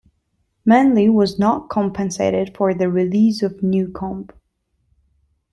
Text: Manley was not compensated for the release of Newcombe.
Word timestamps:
Manley 0.65 1.09
was 1.09 1.37
not 1.37 1.69
compensated 1.69 2.57
for 2.57 2.73
the 2.73 2.89
release 2.89 3.43
of 3.43 3.61
Newcombe. 3.61 4.29